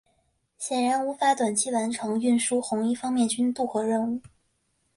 [0.57, 4.19] 显然无法短期完成运输红一方面军渡河任务。